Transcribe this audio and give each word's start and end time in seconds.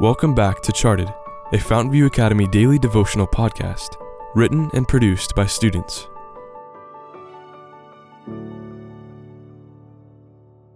Welcome 0.00 0.32
back 0.32 0.60
to 0.62 0.70
Charted, 0.70 1.12
a 1.52 1.56
Fountainview 1.56 2.06
Academy 2.06 2.46
daily 2.46 2.78
devotional 2.78 3.26
podcast, 3.26 3.96
written 4.36 4.70
and 4.72 4.86
produced 4.86 5.34
by 5.34 5.46
students. 5.46 6.06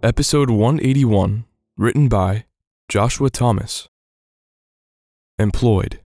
Episode 0.03 0.49
181, 0.49 1.45
written 1.77 2.09
by 2.09 2.43
Joshua 2.89 3.29
Thomas. 3.29 3.87
Employed. 5.39 6.01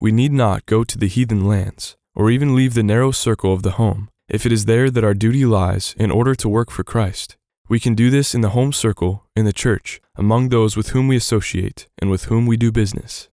We 0.00 0.12
need 0.12 0.30
not 0.30 0.66
go 0.66 0.84
to 0.84 0.96
the 0.96 1.08
heathen 1.08 1.44
lands, 1.44 1.96
or 2.14 2.30
even 2.30 2.54
leave 2.54 2.74
the 2.74 2.84
narrow 2.84 3.10
circle 3.10 3.52
of 3.52 3.64
the 3.64 3.72
home, 3.72 4.10
if 4.28 4.46
it 4.46 4.52
is 4.52 4.66
there 4.66 4.90
that 4.90 5.02
our 5.02 5.14
duty 5.14 5.44
lies 5.44 5.96
in 5.98 6.12
order 6.12 6.36
to 6.36 6.48
work 6.48 6.70
for 6.70 6.84
Christ. 6.84 7.36
We 7.70 7.78
can 7.78 7.94
do 7.94 8.10
this 8.10 8.34
in 8.34 8.40
the 8.40 8.48
home 8.48 8.72
circle, 8.72 9.24
in 9.36 9.44
the 9.44 9.52
church, 9.52 10.00
among 10.16 10.48
those 10.48 10.76
with 10.76 10.88
whom 10.88 11.06
we 11.06 11.14
associate 11.14 11.86
and 11.98 12.10
with 12.10 12.24
whom 12.24 12.44
we 12.44 12.56
do 12.56 12.72
business. 12.72 13.28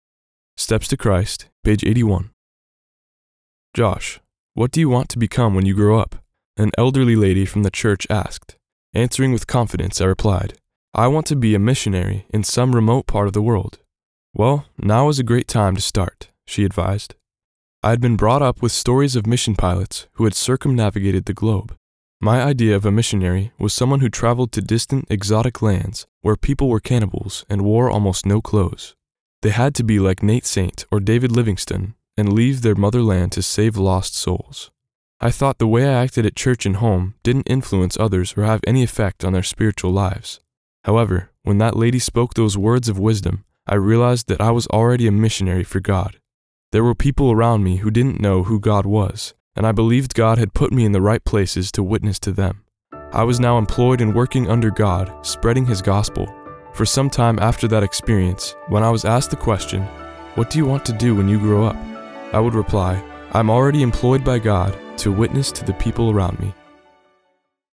Steps 0.59 0.89
to 0.89 0.99
Christ, 0.99 1.49
page 1.65 1.83
81. 1.83 2.29
Josh, 3.73 4.21
what 4.53 4.73
do 4.73 4.81
you 4.81 4.91
want 4.91 5.09
to 5.09 5.19
become 5.19 5.55
when 5.55 5.65
you 5.65 5.75
grow 5.75 5.99
up? 5.99 6.17
An 6.59 6.71
elderly 6.77 7.17
lady 7.17 7.47
from 7.47 7.63
the 7.63 7.71
church 7.71 8.07
asked. 8.11 8.57
Answering 8.93 9.33
with 9.33 9.47
confidence, 9.47 10.03
I 10.03 10.05
replied, 10.05 10.59
I 10.93 11.07
want 11.07 11.25
to 11.29 11.37
be 11.37 11.55
a 11.55 11.59
missionary 11.59 12.27
in 12.29 12.45
some 12.45 12.75
remote 12.75 13.07
part 13.07 13.29
of 13.29 13.33
the 13.33 13.41
world. 13.41 13.79
Well, 14.35 14.67
now 14.77 15.09
is 15.09 15.19
a 15.19 15.25
great 15.25 15.49
time 15.49 15.77
to 15.77 15.81
start, 15.81 16.29
she 16.47 16.67
advised. 16.67 17.15
I 17.83 17.89
had 17.89 18.03
been 18.03 18.17
brought 18.17 18.43
up 18.43 18.61
with 18.61 18.73
stories 18.73 19.17
of 19.17 19.27
mission 19.27 19.55
pilots 19.55 20.09
who 20.17 20.25
had 20.25 20.35
circumnavigated 20.35 21.25
the 21.25 21.33
globe. 21.33 21.75
My 22.21 22.43
idea 22.43 22.75
of 22.75 22.87
a 22.87 22.91
missionary 22.91 23.53
was 23.59 23.75
someone 23.75 24.01
who 24.01 24.09
traveled 24.09 24.51
to 24.53 24.63
distant, 24.63 25.05
exotic 25.11 25.61
lands 25.61 26.07
where 26.23 26.35
people 26.35 26.69
were 26.69 26.81
cannibals 26.81 27.45
and 27.49 27.63
wore 27.63 27.91
almost 27.91 28.25
no 28.25 28.41
clothes. 28.41 28.95
They 29.43 29.51
had 29.51 29.75
to 29.75 29.85
be 29.85 29.99
like 29.99 30.23
Nate 30.23 30.47
Saint 30.47 30.87
or 30.91 30.99
David 30.99 31.31
Livingstone 31.31 31.95
and 32.17 32.33
leave 32.33 32.63
their 32.63 32.75
motherland 32.75 33.33
to 33.33 33.43
save 33.43 33.77
lost 33.77 34.15
souls. 34.15 34.71
I 35.21 35.31
thought 35.31 35.59
the 35.59 35.67
way 35.67 35.87
I 35.87 36.03
acted 36.03 36.25
at 36.25 36.37
church 36.37 36.65
and 36.65 36.77
home 36.77 37.15
didn't 37.23 37.51
influence 37.51 37.99
others 37.99 38.35
or 38.37 38.45
have 38.45 38.61
any 38.67 38.83
effect 38.83 39.23
on 39.23 39.35
their 39.35 39.43
spiritual 39.43 39.91
lives. 39.91 40.41
However, 40.85 41.31
when 41.43 41.59
that 41.59 41.77
lady 41.77 41.99
spoke 41.99 42.33
those 42.33 42.57
words 42.57 42.89
of 42.89 42.99
wisdom, 42.99 43.45
I 43.67 43.75
realized 43.75 44.29
that 44.29 44.41
I 44.41 44.53
was 44.53 44.67
already 44.69 45.07
a 45.07 45.13
missionary 45.13 45.65
for 45.65 45.81
God. 45.81 46.19
There 46.73 46.85
were 46.85 46.95
people 46.95 47.31
around 47.31 47.63
me 47.63 47.77
who 47.77 47.91
didn't 47.91 48.21
know 48.21 48.45
who 48.45 48.59
God 48.59 48.87
was, 48.87 49.35
and 49.57 49.67
I 49.67 49.73
believed 49.73 50.15
God 50.15 50.39
had 50.39 50.55
put 50.55 50.73
me 50.73 50.85
in 50.85 50.93
the 50.93 51.01
right 51.01 51.25
places 51.25 51.73
to 51.73 51.83
witness 51.83 52.19
to 52.21 52.33
them. 52.33 52.63
I 53.13 53.25
was 53.25 53.41
now 53.41 53.59
employed 53.59 54.01
in 54.01 54.15
working 54.15 54.49
under 54.49 54.71
God, 54.71 55.25
spreading 55.27 55.67
His 55.67 55.83
gospel. 55.83 56.33
For 56.75 56.85
some 56.85 57.09
time 57.09 57.39
after 57.39 57.67
that 57.69 57.83
experience, 57.83 58.55
when 58.69 58.83
I 58.83 58.91
was 58.91 59.05
asked 59.05 59.31
the 59.31 59.37
question, 59.37 59.83
What 60.35 60.51
do 60.51 60.59
you 60.59 60.67
want 60.67 60.85
to 60.87 60.93
do 60.93 61.15
when 61.15 61.29
you 61.29 61.39
grow 61.39 61.65
up? 61.65 61.77
I 62.33 62.41
would 62.41 62.55
reply, 62.55 63.03
I'm 63.33 63.51
already 63.51 63.83
employed 63.83 64.23
by 64.23 64.39
God 64.39 64.79
to 64.99 65.11
witness 65.11 65.51
to 65.53 65.65
the 65.65 65.75
people 65.75 66.11
around 66.11 66.39
me. 66.39 66.53